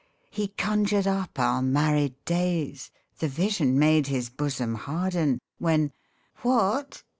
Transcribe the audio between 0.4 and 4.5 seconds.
conjured up our married days, The vision made his